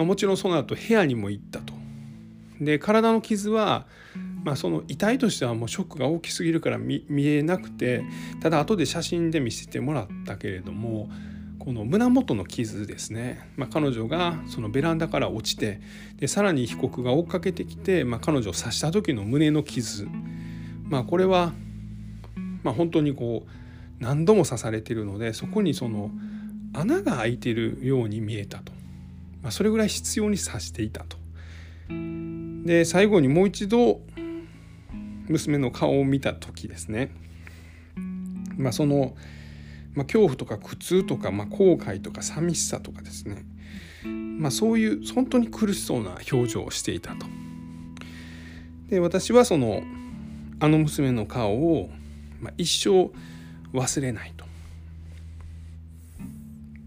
[0.00, 1.74] まあ、もちろんその後部屋にも行ったと。
[2.58, 3.86] で体の傷は、
[4.44, 8.02] まあ、その遺体としてはもうショックが大きすぎるから見えなくて
[8.40, 11.10] ただ後で写真で見せてもらったけれども
[11.58, 15.80] この胸元の傷ですね、まあ、彼女がそのベランダから落ちて
[16.16, 20.06] でさらに被告が追っかけてきて、まあ、彼女を刺した時の胸の傷、
[20.84, 21.52] まあ、これは、
[22.62, 26.10] まあ、本当にこう何度も刺されてるのでそこにその
[26.72, 28.72] 穴が開いてるように見えたと、
[29.42, 31.16] まあ、それぐらい執拗に刺していたと。
[32.64, 34.00] で最後にもう一度
[35.28, 37.10] 娘の顔を見た時ですね、
[38.56, 39.16] まあ、その
[39.94, 43.44] まあ、恐怖とか苦痛とか、まあ、後悔とか寂しさとかですね、
[44.04, 47.26] まあ、そういう本当に苦しそうな表情をしていたと。
[48.88, 49.82] で私はその
[50.58, 51.90] あの娘の顔を、
[52.40, 53.10] まあ、一生
[53.72, 54.44] 忘れないと、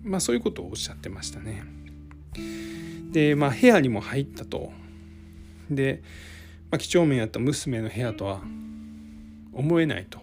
[0.04, 1.64] まあ、そういうことをおっしゃってましたね。
[3.12, 4.72] で、まあ、部屋にも入ったと。
[5.70, 6.02] で、
[6.72, 8.42] まあ、几帳面やった娘の部屋とは
[9.54, 10.20] 思えないと。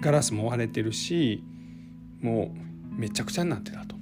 [0.00, 1.42] ガラスも割れてるし
[2.20, 2.54] も
[2.94, 3.96] うめちゃくちゃになってたと。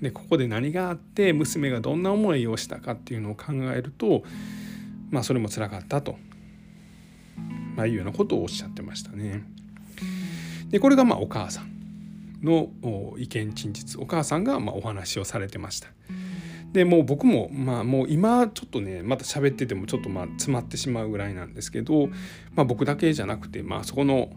[0.00, 4.22] でここで何があって娘がどんな思いをしたかっていうのを考えると
[5.10, 6.16] まあそれもつらかったと、
[7.74, 9.42] まあ、いうようなことをおっしゃってましたね。
[10.70, 11.77] でこれがまあお母さん
[12.42, 12.70] の
[13.18, 15.88] 意見陳述お母さんがまあお話をされてました。
[16.72, 22.08] でもう僕もまあもう今ちょっとねまた喋っててもちょっとまあ詰まってしまうぐらいなんですけど、
[22.54, 24.30] まあ、僕だけじゃなくてまあそこの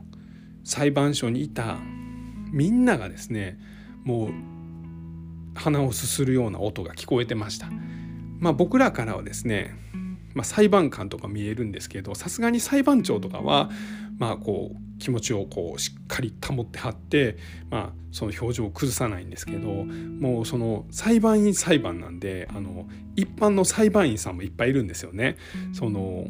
[0.64, 1.78] 裁判所にいた
[2.52, 3.60] みんながですね
[4.04, 4.32] もう
[5.56, 7.68] 鼻をすするような音が聞こえてました。
[8.40, 9.76] まあ、僕らからはですね、
[10.34, 13.70] まあ、裁判官とか見えるんですけどさすがに裁判長とかは、
[14.18, 17.38] まあ、こう気持ちをこうしっかり保ってはって、
[17.70, 25.38] まあ、その表情を崩さないんですけどもうその裁判員裁判なんであの一般の裁判員さんもいっぱいいるんですよね。
[25.74, 26.28] その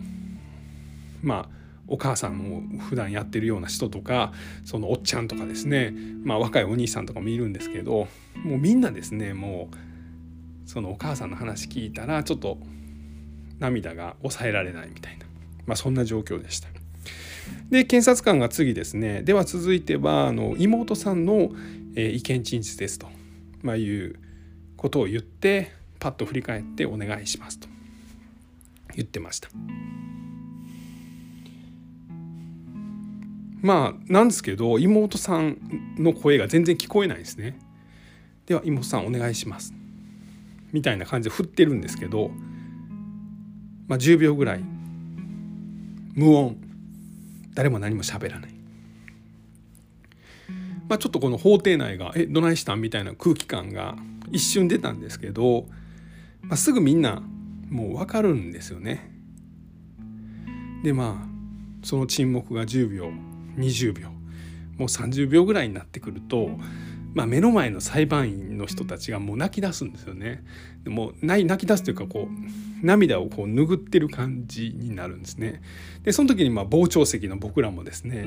[1.21, 4.31] まあお母さんも普段やってるような人とか
[4.63, 8.07] そのおっちゃんとかですね、まあ、若いお兄さんとかもいるんですけど
[8.45, 12.57] もうみんなですねもうそのお母さんの話聞いたらちょっと
[13.61, 15.25] 涙が抑えられないみたいな、
[15.65, 16.67] まあ、そんな状況でした。
[17.69, 21.51] で検察官が次ですねでは続いてはあの妹さんの、
[21.95, 23.07] え意見陳述ですと、
[23.61, 24.15] まあ、いう
[24.77, 27.67] ことを言ってパッと振り返ってお願いしますと
[28.95, 29.49] 言ってました。
[33.61, 35.57] まあなんですけど妹さん
[35.97, 37.59] の声が全然聞こえないですね。
[38.47, 39.73] では妹さんお願いします。
[40.71, 42.31] みたいな感じで振ってるんですけど、
[43.91, 44.63] まあ、10秒ぐらい
[46.15, 46.55] 無音
[47.53, 48.51] 誰も何も喋らない。
[50.87, 53.97] まあ、ちょっとこの法廷内が「えどないしたん?」みたいな空気感が
[54.31, 55.67] 一瞬出たんですけど、
[56.41, 57.21] まあ、すぐみんな
[57.69, 59.11] もう分かるんですよね。
[60.85, 63.11] でまあその沈黙が10秒
[63.57, 64.07] 20秒
[64.77, 66.57] もう30秒ぐらいになってくると、
[67.13, 70.43] まあ、目の前の裁判員の人たちがもう泣き出すんですよね。
[70.83, 75.61] でも泣き出すというかこう涙をこう拭ってる感じになるんですね。
[76.03, 78.23] でその時にまあ傍聴席の僕らもですね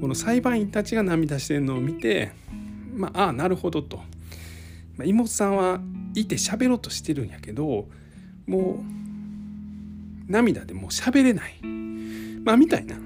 [0.00, 2.32] この裁判員たちが涙してるのを見て
[2.94, 4.02] まあああなるほどと、ま
[5.00, 5.80] あ、妹さんは
[6.14, 7.88] いて喋ろうとしてるんやけど
[8.46, 8.84] も
[10.28, 11.58] う涙でもう喋れない、
[12.44, 12.96] まあ、みたいな、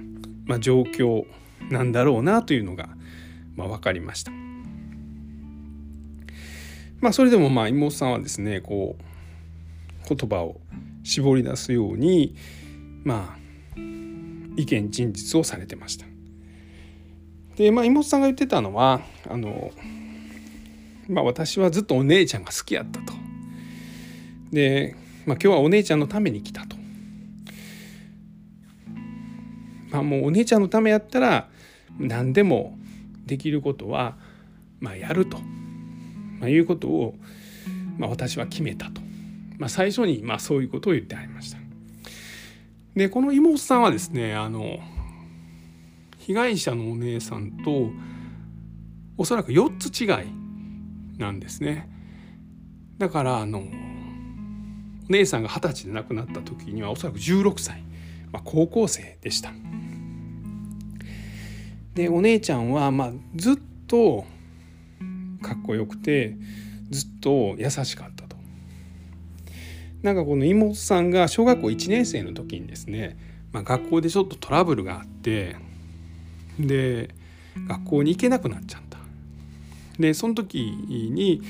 [0.45, 1.25] まあ、状況
[1.71, 2.89] なんだろうなというのが、
[3.55, 4.50] まあ、分かりました。
[7.01, 10.61] まあ、それでもまあ妹さんはですねこう言葉を
[11.03, 12.35] 絞り出すように
[13.05, 13.81] まあ
[14.57, 16.07] 意見陳述をされてました。
[17.57, 19.71] でまあ妹さんが言ってたのはあの、
[21.09, 23.13] まあ、私はずっとお姉ちゃんが好きやったと。
[24.53, 26.77] で、まあ、今日はお姉ちゃんのために来たと。
[29.91, 31.49] まあ、もうお姉ちゃんのためやったら
[31.99, 32.79] 何でも
[33.27, 34.17] できることは、
[34.81, 35.39] まあ、やると、
[36.41, 37.15] まあ、いうことを、
[37.99, 39.01] まあ、私は決めたと、
[39.59, 41.59] まあ、最初にまあそういうことを言ってありました。
[42.95, 44.81] でこの妹さんはですねあの
[46.19, 47.91] 被害者のお姉さんと
[49.17, 51.89] おそらく4つ違いなんですね。
[52.99, 53.65] だからあのお
[55.13, 57.83] 姉さんが二十歳で亡くなった時にはおそらく16歳、
[58.33, 59.53] まあ、高校生でした。
[61.95, 64.25] でお姉ちゃんはまあずっと
[65.41, 66.37] かっこよくて
[66.91, 68.37] ずっと優しかったと。
[70.03, 73.19] なんかこの妹さんが小学校1年生の時にですね、
[73.53, 75.57] まあ、学校でちょっとトラブルがあって
[76.59, 77.15] で
[77.69, 78.99] 学校に行けなくなっちゃった。
[79.99, 81.43] でその時に、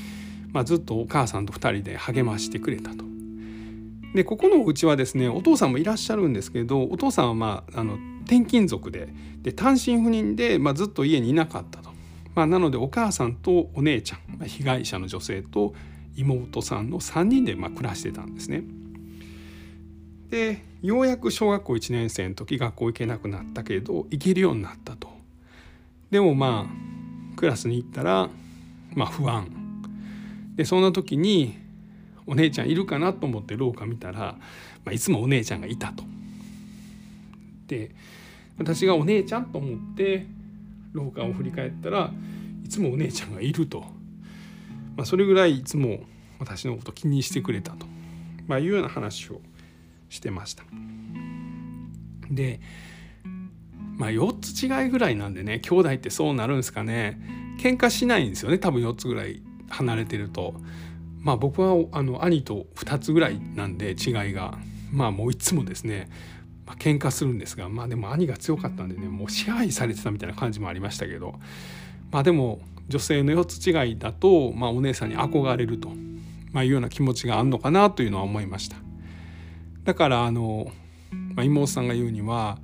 [0.53, 3.05] まあ、ずっとお母さんと2人で励ましてくれたと。
[4.15, 9.09] でここのうちはですねお父さんもいらっしゃるんですけどお父さんはまああの転勤族で
[9.43, 11.90] で単身赴任で、まあ、ずっと家にいなかったと。
[12.35, 15.75] まあ、なのでお母さんとお姉ちゃん、被害者の女性と
[16.17, 18.63] 妹さんの3人でまあ暮らしてたんですね。
[20.31, 25.09] でようやく小学校1年生の時学校行けなくなったけど行けるようになったと。
[26.11, 28.29] でもまあクラスに行ったら、
[28.95, 29.49] まあ、不安。
[30.57, 31.59] でそんな時に
[32.27, 34.37] お姉ちゃんいるかなと思って廊下見たら、
[34.85, 36.05] まあ、いつもお姉ちゃんがいたと。
[37.67, 37.91] で
[38.59, 40.27] 私がお姉ちゃんと思って
[40.93, 42.13] 廊下を振り返ったら
[42.65, 43.81] いつもお姉ちゃんがいると、
[44.97, 46.01] まあ、それぐらいいつも
[46.39, 47.87] 私のこと気にしてくれたと、
[48.47, 49.41] まあ、いうような話を
[50.09, 50.65] してました。
[52.31, 52.61] で
[53.97, 57.21] まあ4つ違いぐらいなんでね兄弟ってそうなるんですかね
[57.61, 60.55] 喧嘩しないんですよね多分4つぐらい離れてると。
[61.23, 64.59] まあ僕はあの兄と2つぐらいなんで違いが
[64.91, 66.09] まあもういつもですね
[66.71, 71.35] まあ、喧嘩するんですがまあでも兄が強かったんでねもう支配されてたみたいな感じもありましたけど
[72.13, 75.89] まあでも女性の4つ違いだと、まあ、お姉さんに憧れると、
[76.53, 78.77] まあ、いうような気持ちがあるのかなというのは思いました。
[79.85, 80.71] だからあの、
[81.35, 82.59] まあ、妹さんが言うには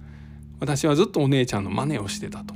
[0.61, 2.55] 私はずっとお姉ちゃんの真似をしてたと、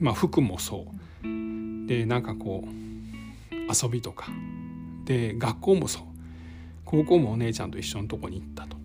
[0.00, 0.86] まあ、服もそ
[1.22, 1.86] う。
[1.86, 4.26] でなんかこう遊びとか。
[5.04, 6.02] で学校もそう。
[6.84, 8.76] 高校もお姉ちゃんと一緒のとこに行ったと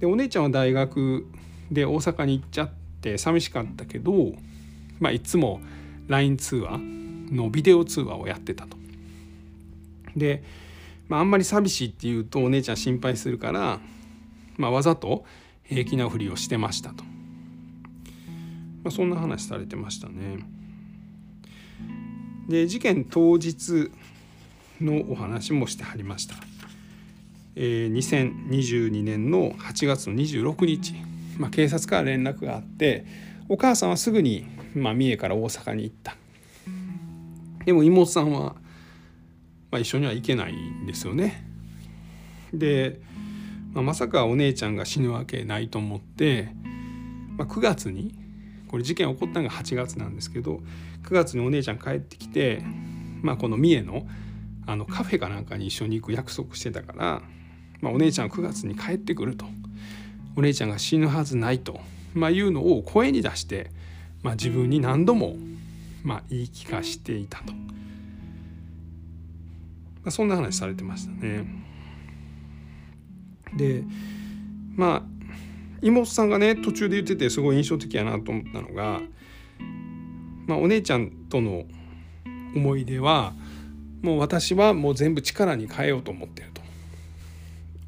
[0.00, 1.26] でお姉ちゃんは大学
[1.70, 4.32] で大阪に行っちゃって寂しかったけど、
[4.98, 5.60] まあ、いつも
[6.08, 6.78] LINE 通話
[7.30, 8.76] のビデオ通話をやってたと。
[10.16, 10.42] で、
[11.08, 13.78] まあ、あんまり寂しいって言うとお姉ちゃん心配するから、
[14.56, 15.24] まあ、わざと
[15.62, 17.04] 平気なふりをしてましたと。
[18.82, 20.38] まあ、そんな話されてましたね。
[22.48, 23.92] で事件当日
[24.80, 26.36] のお話もしてはりました。
[27.56, 30.94] えー、2022年の8月の26日、
[31.38, 33.04] まあ、警察から連絡があって
[33.48, 36.16] お母さんはすぐに、まあ、三重から大阪に行った。
[37.64, 38.56] でも妹さんは、
[39.70, 41.44] まあ、一緒には行けないんですよね。
[42.54, 43.00] で、
[43.72, 46.50] まあ、まさかお姉ちゃんが死ぬわけないと思って、
[47.36, 48.14] まあ、9月に
[48.68, 50.60] これ事件起こったのが8月なんですけど
[51.04, 52.62] 9月にお姉ちゃん帰ってきて、
[53.22, 54.06] まあ、この三重の
[54.66, 57.22] あのカフェかなんかに一緒に行く約束してたから
[57.80, 59.46] まあ、お姉ちゃん9月に帰ってくると
[60.36, 61.80] お姉ちゃんが死ぬはずないと、
[62.14, 63.70] まあ、いうのを声に出して、
[64.22, 65.36] まあ、自分に何度も、
[66.02, 67.52] まあ、言い聞かしていたと。
[67.52, 67.58] ま
[70.06, 71.44] あ、そんな話されてましたね。
[73.56, 73.82] で
[74.76, 75.02] まあ
[75.82, 79.00] 妹さんがね途中で言っててすごい印象的やなと思ったのが、
[80.46, 81.64] まあ、お姉ちゃんとの
[82.54, 83.32] 思い出は
[84.02, 86.49] もう私はもう全部力に変えようと思ってる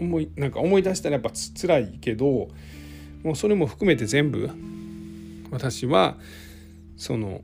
[0.03, 2.49] 思いなんか思い出したらやっぱつ辛いけど
[3.23, 4.51] もうそれも含めて全部
[5.51, 6.17] 私は
[6.97, 7.43] その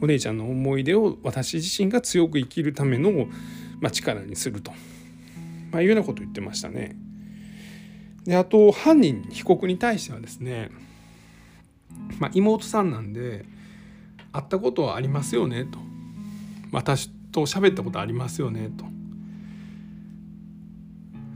[0.00, 3.26] お姉ちゃんの思い出を私自身が強く生きるための、
[3.80, 4.72] まあ、力にすると、
[5.70, 6.96] まあ、いうようなことを言ってましたね。
[8.24, 10.70] であと犯人被告に対してはですね、
[12.18, 13.44] まあ、妹さんなんで
[14.32, 15.78] 会ったことはありますよねと。
[16.70, 18.91] 私と喋ったことありますよねと。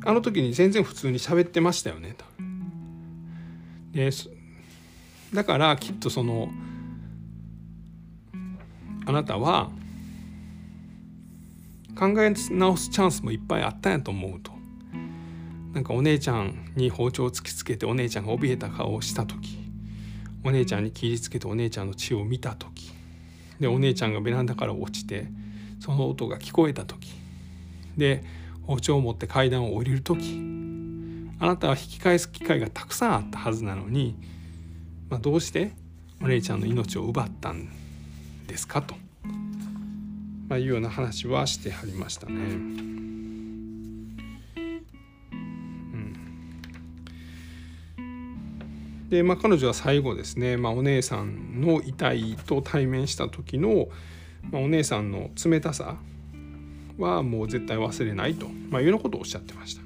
[0.07, 2.25] あの時に全然普通に喋ってましたよねと
[3.93, 4.11] で
[5.35, 6.49] だからきっとその
[9.05, 9.71] あなたは
[11.99, 14.53] 考え直すチャンスもいっぱいあったんやと思うと。
[15.73, 19.59] なんかお姉ちゃんに包丁を突きつけてお姉ちゃんが怯えた顔をした時
[20.43, 22.93] お姉ちゃんに切りつけてお姉ちゃんの血を見た時
[23.61, 25.27] でお姉ちゃんがベランダから落ちて
[25.79, 27.11] その音が聞こえた時。
[27.97, 28.25] で
[28.67, 30.41] 包丁を持って階段を降りる時
[31.39, 34.17] あなたは引き返す機会がたくさんあったはずなのに、
[35.09, 35.73] まあ、どうして
[36.23, 37.69] お姉ちゃんの命を奪ったん
[38.47, 38.95] ですかと、
[40.49, 42.87] まあ、いうような話はしてはりましたね。
[49.09, 53.89] で、まあ、彼女は最後ですね、まあ、お姉さんの遺体と対面した時の、
[54.51, 55.97] まあ、お姉さんの冷たさ
[56.99, 59.83] はもう絶対忘れないと、まあ、いうようなことをおっしゃってました。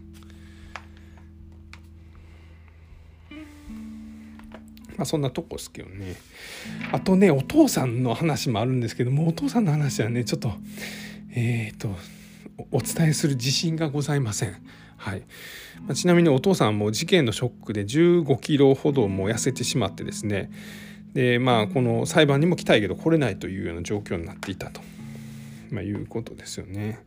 [4.96, 6.14] まあ、そんなとこですけどね
[6.92, 10.52] あとねお父さんの話もあるんですけどもお父さんの話はねちょっと
[11.30, 11.88] えっ、ー、と
[12.70, 14.56] お伝えする自信がございません。
[14.98, 15.20] はい
[15.86, 20.50] まあ、ちなみにお父さんも事件のショックで15キロほども痩せてしまってですね
[21.14, 24.82] でまあこの裁判にも来たいけど来れないというような状況になっていたと、
[25.72, 27.00] まあ、いうことですよね。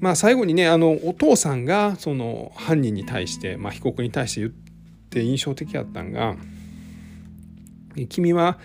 [0.00, 4.52] まあ最後にねあのお父さんがその犯人に対して、まあ、被告に対して言っ
[5.10, 6.36] て印象的だったんが
[8.08, 8.58] 「君は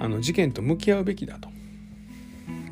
[0.00, 1.48] あの事件と向き合うべきだ」と。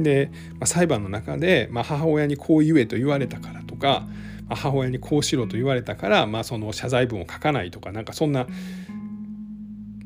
[0.01, 4.07] で、まあ、裁判の中で、まあ、母親にこう言えと言われたからとか
[4.53, 8.47] ま母親にこうしろと言われたから、まあ、その謝罪文を書かないとかなんかそんな、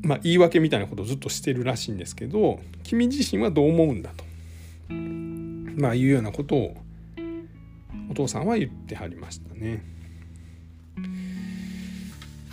[0.02, 4.24] まあ、言い訳みたいなことをずっとしてるらしいんですけど君自身はどう思うんだと、
[4.88, 6.76] まあ、いうようなことを
[8.10, 9.82] お父さんは言ってはりましたね。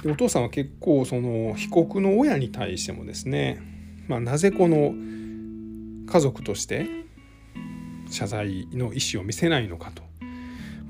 [0.04, 3.62] でお父さんは結構その被告の親に対してもですね、
[4.08, 4.94] まあ、なぜこの
[6.12, 6.88] 家族として
[8.10, 10.04] 謝罪の意思を見せないのかと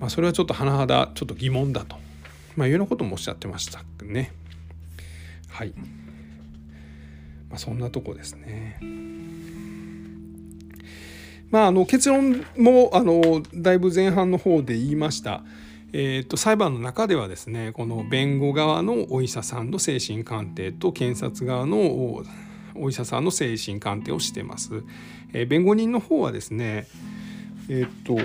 [0.04, 1.96] まあ、それはちょっと甚だちょっと疑問だと、
[2.58, 4.34] まあ、いうようなこともおっしゃってましたね。
[5.48, 5.74] はい。
[7.50, 8.80] まあ、そんなとこですね。
[11.54, 15.44] まあ、あの結論もあのだいぶ前半の方で言いました。
[15.96, 22.24] えーと、裁判の中ではですねこの弁護側のお医者さんの精神鑑定と検察側の
[22.74, 24.82] お医者さんの精神鑑定をしてます。
[25.32, 26.88] えー、弁護人の方はですね
[27.70, 28.16] えっ、ー、と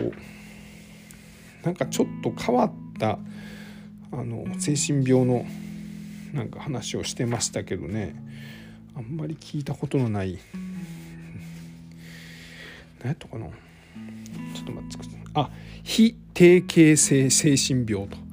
[1.62, 3.18] なんかちょっと変わった
[4.11, 5.45] あの精神病の
[6.33, 8.16] なんか話をしてましたけどね
[8.97, 10.39] あんまり聞いたことのない
[13.01, 13.46] 何やったかな。
[13.46, 15.51] ちょっと待ってくださいあ
[15.82, 18.28] 非定型性精神病と。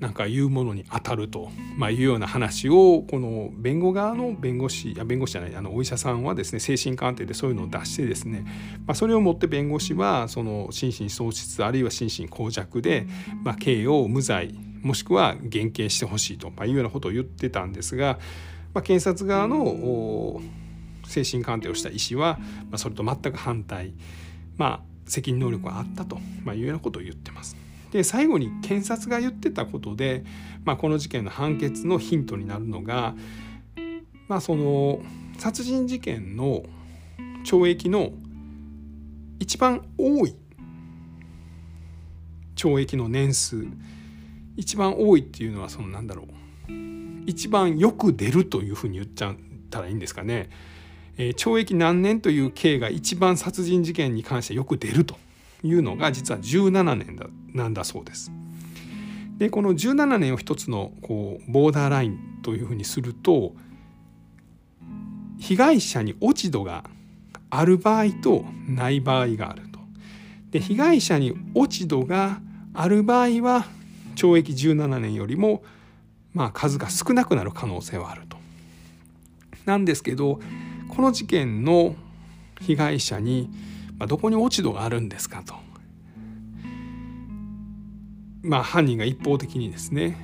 [0.00, 1.48] なんかいうものに当たると、
[1.78, 8.44] まあ、いうような話をこの弁護側の弁護士や弁護士じゃないあのお医者さんはですね精神鑑定でそういうのを出してですね、
[8.86, 13.06] まあ、それをもって弁護士はその心神喪失あるいは心身耗弱で、
[13.44, 14.52] まあ、刑を無罪
[14.82, 18.18] もしくは減刑してほしいと、ま、いうようなことを言ってたんですが、
[18.74, 20.42] ま、検察側の
[21.06, 22.38] 精神鑑定をした医師は、
[22.70, 23.94] まあ、それと全く反対、
[24.56, 27.56] まあ、責任能力はあったと、まあ、いうようなことを言ってます。
[27.92, 30.24] で最後に検察が言ってたことで、
[30.64, 33.14] まあ、この事件の判決のヒントになるのが、
[34.28, 35.00] まあ、その
[35.38, 36.64] 殺人事件の
[37.44, 38.10] 懲役の
[39.38, 40.34] 一番多い
[42.56, 43.66] 懲役の年数。
[44.56, 46.26] 一番多いっていうのはそのなんだろう。
[47.26, 49.36] 一番よく出るというふうに言っちゃっ
[49.70, 50.50] たらいいんですかね、
[51.16, 55.16] え、懲役何年という刑が一番殺人事件に関してよく出ると
[55.62, 58.32] いうのが実は17年だなんだそうです。
[59.38, 63.54] でこの17年を一つのこうボーダーラインというふうにすると
[65.38, 66.84] 被害者に落ち度が
[67.50, 69.80] ある場合とない場合があると。
[70.50, 72.40] で被害者に落ち度が
[72.74, 73.66] ある場合は
[74.14, 75.62] 懲役17年よりも
[76.32, 78.36] まあ数が少なくなる可能性はあると。
[79.64, 80.40] なんですけど
[80.88, 81.96] この事件の
[82.60, 83.50] 被害者に
[84.08, 85.54] どこに落ち度があるんですかと。
[88.42, 90.16] まあ犯人が一方的にですね、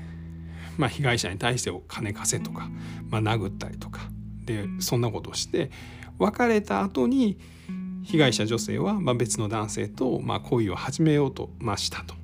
[0.76, 2.68] まあ、被害者に対してお金貸せとか、
[3.08, 4.02] まあ、殴ったりとか
[4.44, 5.70] でそんなことをして
[6.18, 7.38] 別れた後に
[8.02, 12.14] 被害者女性はま別の男性とま恋を始めようとましたと。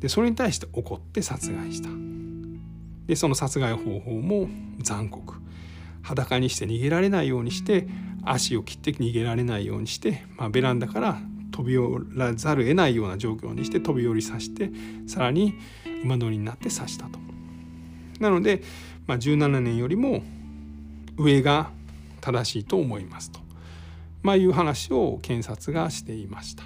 [0.00, 1.88] でそれに対して怒って殺害した。
[3.06, 4.48] でその殺害方法も
[4.80, 5.34] 残酷。
[6.06, 7.88] 裸にして逃げられないようにして
[8.24, 11.18] 足を切って逃げられないようにして、まあ、ベランダから
[11.50, 14.70] 飛び降らざるを得ないような状況にして飛び降りさせて
[15.08, 15.54] さらに
[16.04, 17.18] 馬乗りになって刺したと。
[18.20, 18.62] なので、
[19.08, 20.22] まあ、17年よりも
[21.18, 21.70] 上が
[22.20, 23.40] 正しいと思いますと、
[24.22, 26.62] まあ、いう話を検察がしていました。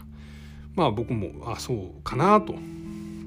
[0.75, 2.55] まあ僕もあそうかなと。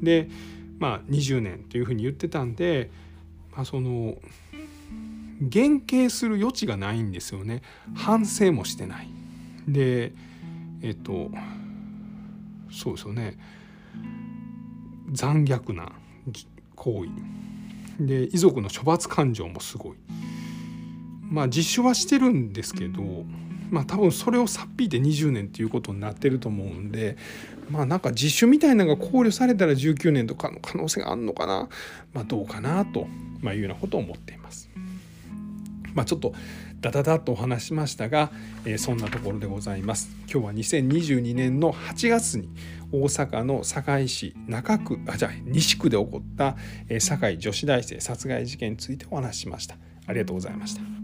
[0.02, 0.30] で
[0.78, 2.92] まあ20年というふうに言ってたんで、
[3.56, 4.16] まあ、その
[5.42, 7.62] 減刑する余地がないんですよね。
[7.96, 9.10] 反省もしてない。
[9.68, 10.14] で
[10.82, 11.32] えっと
[12.72, 13.38] そうですよね。
[15.12, 15.92] 残虐な
[16.76, 18.06] 行為。
[18.06, 19.98] で遺族の処罰感情もすごい。
[21.30, 23.02] まあ実証はしてるんですけど
[23.72, 27.18] まあ多分それをさっぴいて20年っていうことになってると思うんで
[27.72, 31.70] まあなんか自首みたいなのが考慮されたら19年とかの可能性があるのかな。
[32.14, 33.08] まあどうかなと、
[33.42, 34.70] まあ、いうようなことを思っています。
[35.94, 36.34] まあ、ちょっと
[36.82, 38.32] ダダダッとお話しましたが、
[38.66, 40.10] えー、そんなところでございます。
[40.32, 42.50] 今日は2022年の8月に
[42.92, 46.56] 大阪の堺市中区あじゃあ西区で起こった、
[47.00, 49.76] 堺女子大生殺害事件についてお話ししました。
[50.06, 51.03] ありがとうございました。